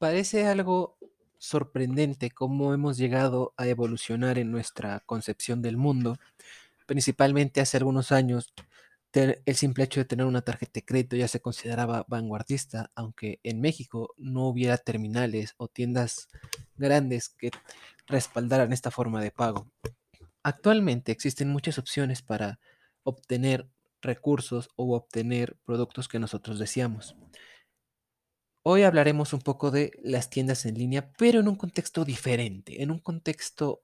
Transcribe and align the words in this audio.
Parece 0.00 0.46
algo 0.46 0.96
sorprendente 1.36 2.30
cómo 2.30 2.72
hemos 2.72 2.96
llegado 2.96 3.52
a 3.58 3.66
evolucionar 3.66 4.38
en 4.38 4.50
nuestra 4.50 5.00
concepción 5.00 5.60
del 5.60 5.76
mundo, 5.76 6.16
principalmente 6.86 7.60
hace 7.60 7.76
algunos 7.76 8.10
años. 8.10 8.54
El 9.12 9.56
simple 9.56 9.84
hecho 9.84 10.00
de 10.00 10.06
tener 10.06 10.24
una 10.24 10.40
tarjeta 10.40 10.72
de 10.76 10.86
crédito 10.86 11.16
ya 11.16 11.28
se 11.28 11.42
consideraba 11.42 12.06
vanguardista, 12.08 12.90
aunque 12.94 13.40
en 13.42 13.60
México 13.60 14.14
no 14.16 14.48
hubiera 14.48 14.78
terminales 14.78 15.52
o 15.58 15.68
tiendas 15.68 16.30
grandes 16.76 17.28
que 17.28 17.50
respaldaran 18.06 18.72
esta 18.72 18.90
forma 18.90 19.20
de 19.20 19.32
pago. 19.32 19.70
Actualmente 20.42 21.12
existen 21.12 21.50
muchas 21.50 21.78
opciones 21.78 22.22
para 22.22 22.58
obtener 23.02 23.68
recursos 24.00 24.70
o 24.76 24.96
obtener 24.96 25.58
productos 25.66 26.08
que 26.08 26.18
nosotros 26.18 26.58
deseamos. 26.58 27.16
Hoy 28.62 28.82
hablaremos 28.82 29.32
un 29.32 29.40
poco 29.40 29.70
de 29.70 29.92
las 30.02 30.28
tiendas 30.28 30.66
en 30.66 30.74
línea, 30.74 31.12
pero 31.16 31.40
en 31.40 31.48
un 31.48 31.56
contexto 31.56 32.04
diferente, 32.04 32.82
en 32.82 32.90
un 32.90 32.98
contexto, 32.98 33.82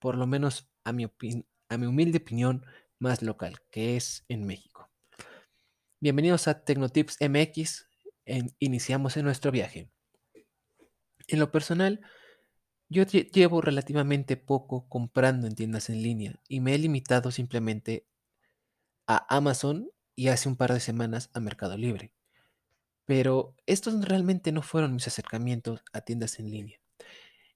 por 0.00 0.16
lo 0.16 0.26
menos 0.26 0.68
a 0.84 0.92
mi, 0.92 1.04
a 1.68 1.78
mi 1.78 1.86
humilde 1.86 2.18
opinión, 2.18 2.64
más 2.98 3.22
local, 3.22 3.60
que 3.70 3.96
es 3.96 4.24
en 4.28 4.44
México. 4.44 4.90
Bienvenidos 6.00 6.48
a 6.48 6.64
Tecnotips 6.64 7.18
MX. 7.20 7.88
iniciamos 8.58 9.16
en 9.16 9.24
nuestro 9.26 9.52
viaje. 9.52 9.92
En 11.28 11.38
lo 11.38 11.52
personal, 11.52 12.00
yo 12.88 13.04
lle- 13.04 13.30
llevo 13.30 13.60
relativamente 13.60 14.36
poco 14.36 14.88
comprando 14.88 15.46
en 15.46 15.54
tiendas 15.54 15.88
en 15.88 16.02
línea 16.02 16.40
y 16.48 16.58
me 16.60 16.74
he 16.74 16.78
limitado 16.78 17.30
simplemente 17.30 18.08
a 19.06 19.24
Amazon 19.36 19.88
y 20.16 20.28
hace 20.28 20.48
un 20.48 20.56
par 20.56 20.72
de 20.72 20.80
semanas 20.80 21.30
a 21.32 21.38
Mercado 21.38 21.76
Libre. 21.76 22.15
Pero 23.06 23.54
estos 23.66 24.04
realmente 24.04 24.52
no 24.52 24.62
fueron 24.62 24.92
mis 24.92 25.06
acercamientos 25.06 25.82
a 25.92 26.02
tiendas 26.02 26.38
en 26.38 26.50
línea, 26.50 26.78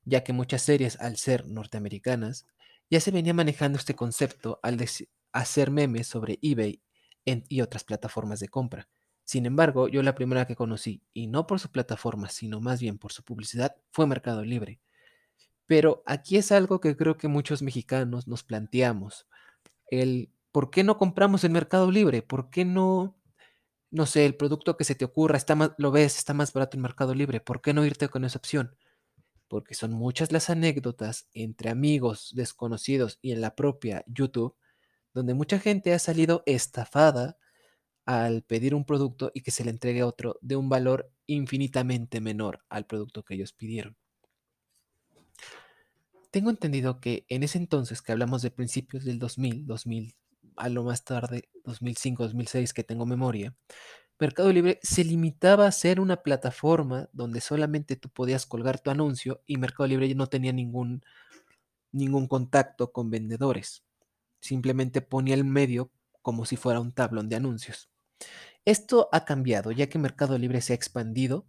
ya 0.05 0.25
que 0.25 0.33
muchas 0.33 0.63
series, 0.63 0.99
al 1.01 1.17
ser 1.17 1.47
norteamericanas, 1.47 2.47
ya 2.89 3.01
se 3.01 3.11
venía 3.11 3.35
manejando 3.35 3.79
este 3.79 3.95
concepto 3.95 4.59
al 4.63 4.79
hacer 5.33 5.71
memes 5.71 6.07
sobre 6.07 6.39
eBay 6.41 6.81
y 7.25 7.61
otras 7.61 7.85
plataformas 7.85 8.41
de 8.41 8.49
compra. 8.49 8.89
Sin 9.25 9.47
embargo, 9.47 9.87
yo 9.87 10.03
la 10.03 10.15
primera 10.17 10.47
que 10.47 10.57
conocí, 10.57 11.03
y 11.13 11.29
no 11.29 11.47
por 11.47 11.61
su 11.61 11.71
plataforma, 11.71 12.29
sino 12.31 12.61
más 12.61 12.81
bien 12.81 12.99
por 12.99 13.13
su 13.13 13.23
publicidad, 13.23 13.77
fue 13.93 14.07
Mercado 14.07 14.45
Libre. 14.45 14.81
Pero 15.67 16.03
aquí 16.07 16.37
es 16.37 16.51
algo 16.51 16.81
que 16.81 16.97
creo 16.97 17.17
que 17.17 17.29
muchos 17.29 17.63
mexicanos 17.63 18.27
nos 18.27 18.43
planteamos, 18.43 19.29
el 19.89 20.33
¿por 20.51 20.71
qué 20.71 20.83
no 20.83 20.99
compramos 20.99 21.45
en 21.45 21.53
Mercado 21.53 21.91
Libre? 21.93 22.23
¿Por 22.23 22.51
qué 22.51 22.65
no 22.65 23.20
no 23.91 24.07
sé, 24.07 24.27
el 24.27 24.37
producto 24.37 24.77
que 24.77 24.85
se 24.85 24.95
te 24.95 25.05
ocurra 25.05 25.37
está 25.37 25.55
más, 25.57 25.73
lo 25.79 25.91
ves, 25.91 26.17
está 26.19 26.35
más 26.35 26.53
barato 26.53 26.77
en 26.77 26.83
Mercado 26.83 27.15
Libre. 27.15 27.41
¿Por 27.41 27.61
qué 27.61 27.75
no 27.75 27.85
irte 27.85 28.09
con 28.09 28.25
esa 28.25 28.39
opción? 28.39 28.77
Porque 29.49 29.75
son 29.75 29.93
muchas 29.93 30.33
las 30.33 30.51
anécdotas 30.51 31.29
entre 31.35 31.71
amigos 31.71 32.31
desconocidos 32.35 33.19
y 33.21 33.33
en 33.33 33.41
la 33.41 33.57
propia 33.57 34.05
YouTube, 34.07 34.57
donde 35.13 35.35
mucha 35.35 35.59
gente 35.59 35.93
ha 35.93 35.99
salido 35.99 36.43
estafada 36.47 37.37
al 38.07 38.43
pedir 38.43 38.75
un 38.75 38.85
producto 38.85 39.31
y 39.35 39.43
que 39.43 39.51
se 39.51 39.65
le 39.65 39.71
entregue 39.71 40.03
otro 40.03 40.39
de 40.41 40.57
un 40.57 40.69
valor 40.69 41.13
infinitamente 41.27 42.21
menor 42.21 42.61
al 42.69 42.87
producto 42.87 43.25
que 43.25 43.35
ellos 43.35 43.53
pidieron. 43.53 43.97
Tengo 46.31 46.51
entendido 46.51 47.01
que 47.01 47.25
en 47.29 47.43
ese 47.43 47.59
entonces, 47.59 48.03
que 48.03 48.13
hablamos 48.13 48.43
de 48.43 48.53
principios 48.53 49.05
del 49.05 49.19
2000, 49.19 49.67
2000, 49.67 50.15
a 50.61 50.69
lo 50.69 50.85
más 50.85 51.05
tarde, 51.05 51.49
2005, 51.65 52.25
2006, 52.25 52.75
que 52.75 52.85
tengo 52.85 53.07
memoria, 53.07 53.55
Mercado 54.19 54.53
Libre 54.53 54.79
se 54.83 55.03
limitaba 55.03 55.67
a 55.67 55.73
ser 55.73 55.99
una 55.99 56.23
plataforma 56.23 57.09
donde 57.15 57.41
solamente 57.41 57.97
tú 57.97 58.11
podías 58.11 58.45
colgar 58.45 58.79
tu 58.79 58.91
anuncio 58.91 59.43
y 59.47 59.57
Mercado 59.57 59.87
Libre 59.87 60.15
no 60.15 60.27
tenía 60.27 60.53
ningún, 60.53 61.03
ningún 61.91 62.29
contacto 62.29 62.93
con 62.93 63.09
vendedores. 63.09 63.83
Simplemente 64.41 65.01
ponía 65.01 65.35
el 65.35 65.45
medio 65.45 65.91
como 66.21 66.45
si 66.45 66.57
fuera 66.57 66.81
un 66.81 66.93
tablón 66.93 67.31
de 67.31 67.37
anuncios. 67.37 67.89
Esto 68.67 69.09
ha 69.13 69.25
cambiado 69.25 69.73
ya 69.73 69.89
que 69.89 69.99
Mercado 69.99 70.37
Libre 70.37 70.61
se 70.61 70.75
ha 70.75 70.77
expandido 70.77 71.47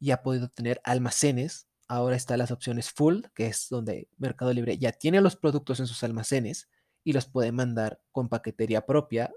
y 0.00 0.10
ha 0.10 0.24
podido 0.24 0.48
tener 0.48 0.80
almacenes. 0.82 1.68
Ahora 1.86 2.16
están 2.16 2.40
las 2.40 2.50
opciones 2.50 2.90
full, 2.90 3.22
que 3.32 3.46
es 3.46 3.68
donde 3.70 4.08
Mercado 4.18 4.52
Libre 4.52 4.76
ya 4.76 4.90
tiene 4.90 5.20
los 5.20 5.36
productos 5.36 5.78
en 5.78 5.86
sus 5.86 6.02
almacenes 6.02 6.68
y 7.08 7.14
los 7.14 7.24
puede 7.24 7.52
mandar 7.52 8.02
con 8.12 8.28
paquetería 8.28 8.84
propia 8.84 9.32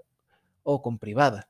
o 0.62 0.82
con 0.82 0.98
privada. 0.98 1.48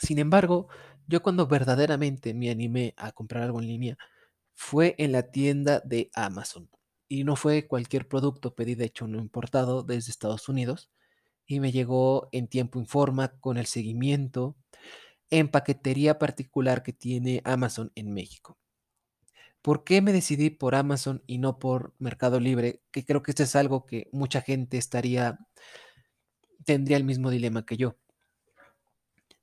Sin 0.00 0.18
embargo, 0.18 0.66
yo 1.06 1.22
cuando 1.22 1.46
verdaderamente 1.46 2.34
me 2.34 2.50
animé 2.50 2.92
a 2.96 3.12
comprar 3.12 3.44
algo 3.44 3.60
en 3.60 3.68
línea 3.68 3.98
fue 4.52 4.96
en 4.98 5.12
la 5.12 5.30
tienda 5.30 5.80
de 5.84 6.10
Amazon. 6.12 6.68
Y 7.06 7.22
no 7.22 7.36
fue 7.36 7.68
cualquier 7.68 8.08
producto, 8.08 8.56
pedí 8.56 8.74
de 8.74 8.86
hecho 8.86 9.04
uno 9.04 9.20
importado 9.20 9.84
desde 9.84 10.10
Estados 10.10 10.48
Unidos 10.48 10.90
y 11.46 11.60
me 11.60 11.70
llegó 11.70 12.28
en 12.32 12.48
tiempo 12.48 12.80
y 12.80 12.84
forma 12.84 13.28
con 13.38 13.58
el 13.58 13.66
seguimiento 13.66 14.56
en 15.30 15.46
paquetería 15.52 16.18
particular 16.18 16.82
que 16.82 16.92
tiene 16.92 17.42
Amazon 17.44 17.92
en 17.94 18.12
México. 18.12 18.58
¿Por 19.66 19.82
qué 19.82 20.00
me 20.00 20.12
decidí 20.12 20.50
por 20.50 20.76
Amazon 20.76 21.24
y 21.26 21.38
no 21.38 21.58
por 21.58 21.92
Mercado 21.98 22.38
Libre? 22.38 22.82
Que 22.92 23.04
creo 23.04 23.24
que 23.24 23.32
esto 23.32 23.42
es 23.42 23.56
algo 23.56 23.84
que 23.84 24.08
mucha 24.12 24.40
gente 24.40 24.78
estaría, 24.78 25.40
tendría 26.64 26.96
el 26.96 27.02
mismo 27.02 27.30
dilema 27.30 27.66
que 27.66 27.76
yo. 27.76 27.96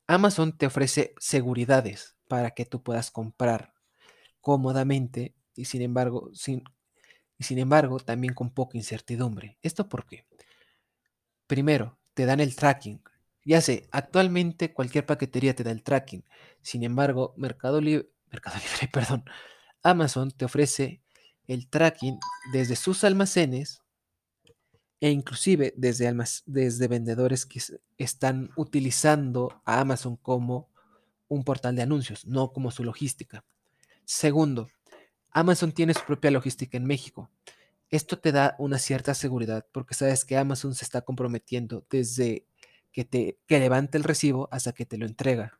Amazon 0.07 0.57
te 0.57 0.65
ofrece 0.65 1.13
seguridades 1.19 2.15
para 2.29 2.51
que 2.51 2.63
tú 2.63 2.81
puedas 2.81 3.11
comprar 3.11 3.73
cómodamente 4.39 5.35
y 5.55 5.65
sin 5.65 5.81
embargo, 5.81 6.29
sin, 6.33 6.63
y 7.37 7.43
sin 7.43 7.59
embargo 7.59 7.99
también 7.99 8.33
con 8.33 8.49
poca 8.49 8.77
incertidumbre. 8.77 9.57
¿Esto 9.61 9.89
por 9.89 10.05
qué? 10.05 10.25
Primero, 11.47 11.99
te 12.13 12.25
dan 12.25 12.39
el 12.39 12.55
tracking. 12.55 13.03
Ya 13.43 13.59
sé, 13.59 13.89
actualmente 13.91 14.73
cualquier 14.73 15.05
paquetería 15.05 15.53
te 15.53 15.65
da 15.65 15.71
el 15.71 15.83
tracking. 15.83 16.23
Sin 16.61 16.83
embargo, 16.83 17.33
Mercado 17.35 17.81
Libre, 17.81 18.07
Mercado 18.31 18.55
Libre, 18.63 18.87
perdón, 18.87 19.25
Amazon 19.83 20.31
te 20.31 20.45
ofrece 20.45 21.01
el 21.47 21.67
tracking 21.67 22.17
desde 22.53 22.75
sus 22.75 23.03
almacenes 23.03 23.81
e 25.01 25.09
inclusive 25.09 25.73
desde, 25.75 26.15
desde 26.45 26.87
vendedores 26.87 27.45
que 27.45 27.61
están 27.97 28.49
utilizando 28.55 29.61
a 29.65 29.81
Amazon 29.81 30.15
como 30.15 30.69
un 31.27 31.43
portal 31.43 31.75
de 31.75 31.81
anuncios, 31.81 32.25
no 32.25 32.53
como 32.53 32.71
su 32.71 32.85
logística. 32.85 33.43
Segundo, 34.05 34.69
Amazon 35.31 35.73
tiene 35.73 35.93
su 35.93 36.05
propia 36.05 36.31
logística 36.31 36.77
en 36.77 36.85
México. 36.85 37.29
Esto 37.89 38.17
te 38.17 38.31
da 38.31 38.55
una 38.59 38.79
cierta 38.79 39.13
seguridad 39.13 39.65
porque 39.71 39.93
sabes 39.93 40.23
que 40.23 40.37
Amazon 40.37 40.73
se 40.73 40.85
está 40.85 41.01
comprometiendo 41.01 41.85
desde 41.89 42.45
que 42.91 43.03
te 43.03 43.37
que 43.47 43.59
levanta 43.59 43.97
el 43.97 44.03
recibo 44.03 44.47
hasta 44.51 44.71
que 44.71 44.85
te 44.85 44.97
lo 44.97 45.05
entrega. 45.05 45.59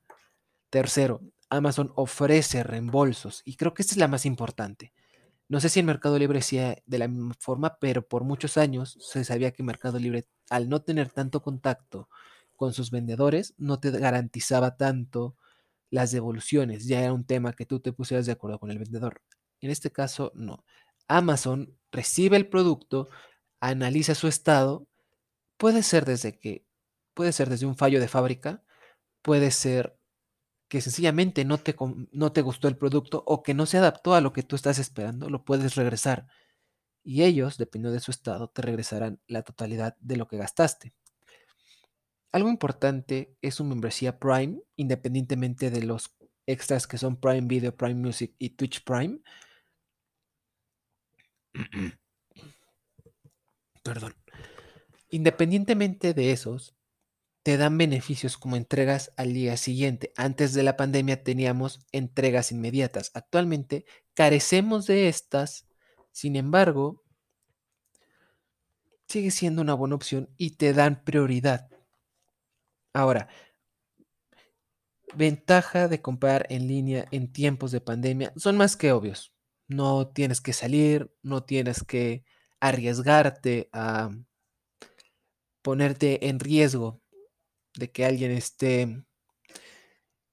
Tercero, 0.70 1.22
Amazon 1.54 1.92
ofrece 1.96 2.64
reembolsos 2.64 3.42
y 3.46 3.56
creo 3.56 3.74
que 3.74 3.84
esta 3.84 3.94
es 3.94 4.00
la 4.00 4.08
más 4.08 4.26
importante. 4.26 4.94
No 5.48 5.60
sé 5.60 5.70
si 5.70 5.80
en 5.80 5.86
Mercado 5.86 6.18
Libre 6.18 6.42
sea 6.42 6.76
de 6.86 6.98
la 6.98 7.08
misma 7.08 7.36
forma, 7.40 7.78
pero 7.80 8.08
por 8.08 8.24
muchos 8.24 8.58
años 8.58 8.98
se 9.00 9.24
sabía 9.24 9.52
que 9.52 9.62
Mercado 9.62 10.00
Libre, 10.00 10.26
al 10.50 10.68
no 10.68 10.82
tener 10.82 11.10
tanto 11.12 11.42
contacto 11.44 12.10
con 12.56 12.74
sus 12.74 12.90
vendedores, 12.90 13.54
no 13.58 13.80
te 13.80 13.92
garantizaba 13.92 14.78
tanto 14.78 15.36
las 15.92 16.12
devoluciones. 16.12 16.88
Ya 16.88 17.02
era 17.02 17.14
un 17.14 17.26
tema 17.26 17.54
que 17.54 17.66
tú 17.68 17.80
te 17.80 17.94
pusieras 17.94 18.26
de 18.26 18.32
acuerdo 18.32 18.58
con 18.60 18.72
el 18.72 18.80
vendedor. 18.80 19.22
En 19.62 19.70
este 19.70 19.92
caso, 19.92 20.32
no. 20.34 20.66
Amazon 21.08 21.78
recibe 21.92 22.38
el 22.38 22.50
producto, 22.50 23.10
analiza 23.60 24.16
su 24.16 24.28
estado, 24.28 24.88
puede 25.58 25.84
ser 25.84 26.06
desde 26.06 26.40
que, 26.40 26.66
puede 27.14 27.32
ser 27.32 27.50
desde 27.50 27.68
un 27.68 27.78
fallo 27.78 28.00
de 28.00 28.08
fábrica, 28.08 28.64
puede 29.22 29.52
ser 29.52 29.98
que 30.74 30.82
sencillamente 30.82 31.46
no 31.46 31.60
te, 31.60 31.76
no 32.14 32.32
te 32.32 32.42
gustó 32.42 32.68
el 32.68 32.76
producto 32.76 33.24
o 33.28 33.44
que 33.44 33.54
no 33.54 33.68
se 33.68 33.78
adaptó 33.78 34.16
a 34.16 34.22
lo 34.22 34.34
que 34.34 34.42
tú 34.42 34.56
estás 34.56 34.80
esperando, 34.80 35.30
lo 35.30 35.46
puedes 35.46 35.76
regresar. 35.76 36.26
Y 37.04 37.22
ellos, 37.22 37.60
dependiendo 37.60 37.94
de 37.94 38.00
su 38.00 38.10
estado, 38.10 38.48
te 38.50 38.64
regresarán 38.64 39.22
la 39.28 39.44
totalidad 39.44 39.96
de 40.00 40.18
lo 40.18 40.28
que 40.28 40.38
gastaste. 40.38 40.96
Algo 42.32 42.50
importante 42.50 43.38
es 43.44 43.54
su 43.54 43.64
membresía 43.64 44.18
Prime, 44.18 44.64
independientemente 44.76 45.70
de 45.70 45.84
los 45.84 46.16
extras 46.48 46.88
que 46.88 46.98
son 46.98 47.18
Prime 47.18 47.42
Video, 47.48 47.78
Prime 47.78 47.94
Music 47.94 48.34
y 48.40 48.50
Twitch 48.50 48.84
Prime. 48.84 49.20
Perdón. 53.84 54.16
Independientemente 55.12 56.16
de 56.16 56.32
esos, 56.32 56.76
te 57.44 57.58
dan 57.58 57.78
beneficios 57.78 58.38
como 58.38 58.56
entregas 58.56 59.12
al 59.18 59.34
día 59.34 59.58
siguiente. 59.58 60.14
Antes 60.16 60.54
de 60.54 60.64
la 60.64 60.78
pandemia 60.78 61.24
teníamos 61.24 61.86
entregas 61.92 62.54
inmediatas. 62.54 63.12
Actualmente 63.14 63.86
carecemos 64.14 64.88
de 64.88 65.10
estas. 65.10 65.68
Sin 66.14 66.38
embargo, 66.38 67.04
sigue 69.10 69.30
siendo 69.30 69.62
una 69.62 69.74
buena 69.74 69.96
opción 69.96 70.30
y 70.38 70.52
te 70.52 70.74
dan 70.74 71.04
prioridad. 71.04 71.70
Ahora, 72.94 73.28
ventaja 75.14 75.90
de 75.90 76.02
comprar 76.02 76.46
en 76.50 76.68
línea 76.68 77.06
en 77.12 77.32
tiempos 77.32 77.72
de 77.72 77.82
pandemia 77.82 78.32
son 78.38 78.56
más 78.56 78.78
que 78.78 78.94
obvios. 78.94 79.34
No 79.68 80.08
tienes 80.08 80.40
que 80.40 80.54
salir, 80.54 81.14
no 81.24 81.44
tienes 81.44 81.84
que 81.84 82.24
arriesgarte 82.62 83.70
a 83.74 84.12
ponerte 85.62 86.30
en 86.30 86.40
riesgo 86.40 87.03
de 87.78 87.92
que 87.92 88.06
alguien 88.06 88.32
esté 88.32 89.04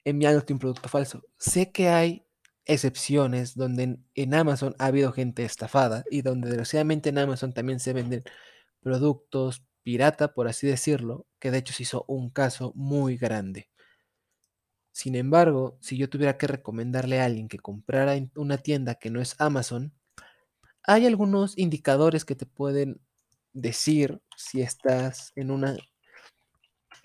enviándote 0.04 0.52
un 0.52 0.58
producto 0.58 0.88
falso. 0.88 1.22
Sé 1.38 1.72
que 1.72 1.88
hay 1.88 2.26
excepciones 2.64 3.54
donde 3.54 3.98
en, 4.14 4.34
Amazon 4.34 4.74
ha 4.78 4.86
habido 4.86 5.12
gente 5.12 5.44
estafada 5.44 6.04
y 6.10 6.22
donde 6.22 6.48
desgraciadamente 6.48 7.08
en 7.08 7.18
Amazon 7.18 7.52
también 7.52 7.80
se 7.80 7.92
venden 7.92 8.22
productos 8.80 9.64
pirata, 9.82 10.34
por 10.34 10.48
así 10.48 10.66
decirlo, 10.66 11.26
que 11.38 11.50
de 11.50 11.58
hecho 11.58 11.72
se 11.72 11.84
hizo 11.84 12.04
un 12.06 12.30
caso 12.30 12.72
muy 12.74 13.16
grande. 13.16 13.70
Sin 14.92 15.14
embargo, 15.14 15.78
si 15.80 15.96
yo 15.96 16.10
tuviera 16.10 16.36
que 16.36 16.46
recomendarle 16.46 17.20
a 17.20 17.24
alguien 17.24 17.48
que 17.48 17.58
comprara 17.58 18.16
en 18.16 18.30
una 18.36 18.58
tienda 18.58 18.96
que 18.96 19.10
no 19.10 19.20
es 19.20 19.36
Amazon, 19.38 19.94
hay 20.82 21.06
algunos 21.06 21.56
indicadores 21.58 22.24
que 22.24 22.34
te 22.34 22.46
pueden 22.46 23.00
decir 23.52 24.22
si 24.36 24.62
estás 24.62 25.32
en 25.36 25.50
una, 25.50 25.76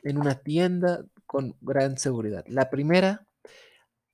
en 0.06 0.18
una 0.18 0.36
tienda 0.36 1.06
con 1.26 1.58
gran 1.62 1.98
seguridad. 1.98 2.46
La 2.48 2.70
primera 2.70 3.28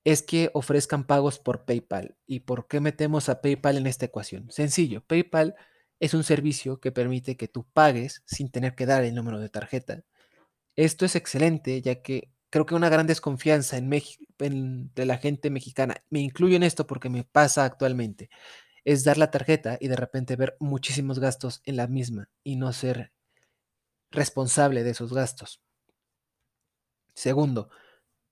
es 0.04 0.24
que 0.24 0.50
ofrezcan 0.54 1.06
pagos 1.06 1.40
por 1.40 1.66
PayPal. 1.66 2.18
¿Y 2.26 2.42
por 2.42 2.68
qué 2.68 2.80
metemos 2.80 3.30
a 3.30 3.42
PayPal 3.42 3.78
en 3.78 3.88
esta 3.88 4.06
ecuación? 4.06 4.50
Sencillo, 4.50 5.04
PayPal 5.06 5.56
es 6.00 6.14
un 6.16 6.24
servicio 6.24 6.80
que 6.80 6.92
permite 6.92 7.38
que 7.38 7.48
tú 7.48 7.68
pagues 7.72 8.24
sin 8.26 8.50
tener 8.50 8.74
que 8.76 8.88
dar 8.88 9.04
el 9.04 9.14
número 9.14 9.40
de 9.40 9.50
tarjeta. 9.50 10.04
Esto 10.76 11.06
es 11.06 11.16
excelente 11.16 11.82
ya 11.82 12.02
que 12.02 12.32
creo 12.50 12.66
que 12.66 12.76
una 12.76 12.90
gran 12.90 13.08
desconfianza 13.08 13.78
en 13.78 14.92
la 14.96 15.18
gente 15.18 15.50
mexicana, 15.52 16.04
me 16.10 16.20
incluyo 16.20 16.56
en 16.56 16.64
esto 16.64 16.88
porque 16.88 17.10
me 17.10 17.24
pasa 17.24 17.66
actualmente, 17.66 18.30
es 18.84 19.04
dar 19.04 19.18
la 19.18 19.32
tarjeta 19.32 19.78
y 19.80 19.88
de 19.88 19.96
repente 19.96 20.36
ver 20.36 20.58
muchísimos 20.60 21.20
gastos 21.20 21.62
en 21.66 21.78
la 21.78 21.88
misma 21.88 22.30
y 22.44 22.56
no 22.56 22.74
ser 22.74 23.14
responsable 24.10 24.84
de 24.84 24.92
esos 24.92 25.14
gastos. 25.14 25.62
Segundo, 27.14 27.70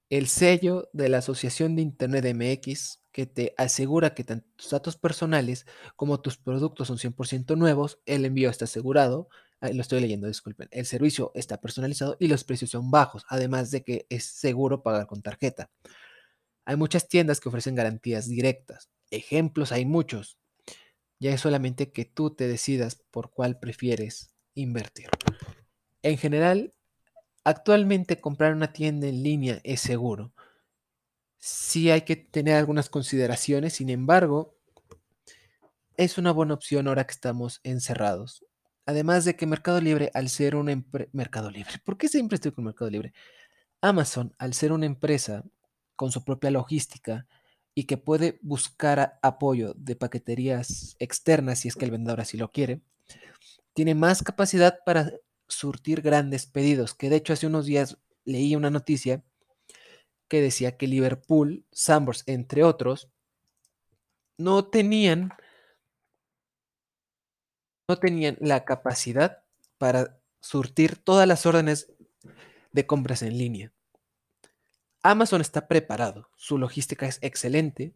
el 0.10 0.28
sello 0.28 0.90
de 0.94 1.10
la 1.10 1.20
Asociación 1.20 1.76
de 1.76 1.84
Internet 1.84 2.26
MX 2.26 3.00
que 3.12 3.26
te 3.26 3.54
asegura 3.58 4.14
que 4.14 4.24
tanto 4.24 4.48
tus 4.56 4.70
datos 4.70 4.98
personales 4.98 5.66
como 5.96 6.22
tus 6.22 6.38
productos 6.38 6.88
son 6.88 6.98
100% 6.98 7.58
nuevos, 7.58 8.00
el 8.06 8.26
envío 8.26 8.50
está 8.50 8.66
asegurado, 8.66 9.30
lo 9.62 9.82
estoy 9.82 10.00
leyendo, 10.00 10.28
disculpen, 10.28 10.68
el 10.72 10.86
servicio 10.86 11.32
está 11.36 11.60
personalizado 11.60 12.16
y 12.20 12.28
los 12.28 12.44
precios 12.44 12.72
son 12.72 12.92
bajos, 12.92 13.26
además 13.28 13.72
de 13.72 13.84
que 13.84 14.06
es 14.10 14.26
seguro 14.26 14.84
pagar 14.84 15.06
con 15.06 15.22
tarjeta. 15.22 15.70
Hay 16.66 16.76
muchas 16.76 17.08
tiendas 17.08 17.40
que 17.40 17.50
ofrecen 17.50 17.76
garantías 17.76 18.28
directas. 18.28 18.90
Ejemplos 19.12 19.72
hay 19.72 19.86
muchos. 19.86 20.38
Ya 21.20 21.34
es 21.34 21.42
solamente 21.42 21.92
que 21.92 22.06
tú 22.06 22.36
te 22.36 22.48
decidas 22.48 23.04
por 23.12 23.32
cuál 23.32 23.60
prefieres 23.60 24.34
invertir. 24.54 25.10
En 26.04 26.18
general, 26.18 26.74
actualmente 27.44 28.20
comprar 28.20 28.54
una 28.54 28.74
tienda 28.74 29.08
en 29.08 29.24
línea 29.24 29.60
es 29.64 29.82
seguro. 29.82 30.34
Sí 31.38 31.90
hay 31.90 32.02
que 32.02 32.16
tener 32.16 32.56
algunas 32.56 32.90
consideraciones, 32.90 33.74
sin 33.74 33.90
embargo, 33.90 34.56
es 35.98 36.18
una 36.18 36.32
buena 36.32 36.54
opción 36.54 36.88
ahora 36.88 37.06
que 37.06 37.14
estamos 37.14 37.60
encerrados. 37.64 38.46
Además 38.86 39.26
de 39.26 39.36
que 39.36 39.46
Mercado 39.46 39.80
Libre, 39.82 40.12
al 40.14 40.30
ser 40.30 40.56
una 40.56 40.72
empresa... 40.72 41.10
Mercado 41.14 41.52
Libre, 41.52 41.74
¿por 41.84 41.98
qué 41.98 42.08
siempre 42.08 42.36
estoy 42.36 42.52
con 42.52 42.66
Mercado 42.66 42.90
Libre? 42.90 43.14
Amazon, 43.82 44.34
al 44.38 44.54
ser 44.54 44.72
una 44.72 44.86
empresa 44.86 45.44
con 45.96 46.12
su 46.12 46.24
propia 46.24 46.52
logística 46.52 47.28
y 47.76 47.84
que 47.84 47.98
puede 47.98 48.40
buscar 48.42 49.20
apoyo 49.22 49.74
de 49.76 49.96
paqueterías 49.96 50.96
externas 51.00 51.60
si 51.60 51.68
es 51.68 51.76
que 51.76 51.86
el 51.86 51.92
vendedor 51.92 52.20
así 52.20 52.38
lo 52.38 52.52
quiere, 52.52 52.82
tiene 53.74 53.96
más 53.96 54.24
capacidad 54.24 54.80
para 54.86 55.12
surtir 55.50 56.02
grandes 56.02 56.46
pedidos, 56.46 56.94
que 56.94 57.10
de 57.10 57.18
hecho 57.18 57.34
hace 57.34 57.48
unos 57.48 57.66
días 57.66 57.98
leí 58.24 58.56
una 58.56 58.70
noticia 58.70 59.24
que 60.28 60.42
decía 60.42 60.78
que 60.78 60.88
Liverpool, 60.88 61.66
Sambors, 61.72 62.24
entre 62.28 62.64
otros, 62.64 63.10
no 64.38 64.66
tenían 64.66 65.34
no 67.88 67.98
tenían 67.98 68.38
la 68.40 68.66
capacidad 68.66 69.44
para 69.80 70.22
surtir 70.42 70.98
todas 70.98 71.28
las 71.28 71.48
órdenes 71.48 71.92
de 72.72 72.86
compras 72.86 73.24
en 73.24 73.36
línea. 73.36 73.74
Amazon 75.02 75.42
está 75.42 75.68
preparado, 75.68 76.30
su 76.36 76.60
logística 76.60 77.08
es 77.08 77.18
excelente, 77.22 77.96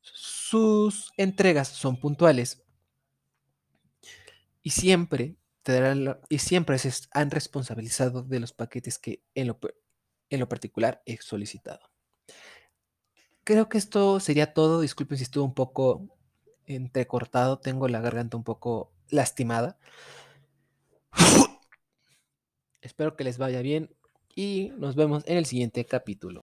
sus 0.00 1.12
entregas 1.16 1.68
son 1.68 1.98
puntuales 1.98 2.62
y 4.62 4.70
siempre 4.70 5.34
y 6.28 6.38
siempre 6.38 6.78
se 6.78 6.92
han 7.12 7.30
responsabilizado 7.30 8.22
de 8.22 8.40
los 8.40 8.52
paquetes 8.52 8.98
que 8.98 9.22
en 9.34 9.48
lo, 9.48 9.58
en 10.30 10.40
lo 10.40 10.48
particular 10.48 11.02
he 11.06 11.16
solicitado. 11.18 11.90
Creo 13.44 13.68
que 13.68 13.78
esto 13.78 14.20
sería 14.20 14.54
todo. 14.54 14.80
Disculpen 14.80 15.18
si 15.18 15.24
estuvo 15.24 15.44
un 15.44 15.54
poco 15.54 16.08
entrecortado. 16.66 17.58
Tengo 17.58 17.88
la 17.88 18.00
garganta 18.00 18.36
un 18.36 18.44
poco 18.44 18.92
lastimada. 19.10 19.78
Espero 22.80 23.16
que 23.16 23.24
les 23.24 23.38
vaya 23.38 23.60
bien 23.60 23.94
y 24.34 24.72
nos 24.76 24.96
vemos 24.96 25.24
en 25.26 25.36
el 25.36 25.46
siguiente 25.46 25.84
capítulo. 25.84 26.32